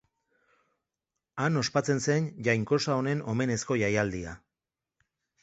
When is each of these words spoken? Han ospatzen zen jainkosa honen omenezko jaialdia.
Han 1.43 1.59
ospatzen 1.61 2.01
zen 2.07 2.31
jainkosa 2.49 2.97
honen 3.03 3.23
omenezko 3.35 3.79
jaialdia. 3.83 4.35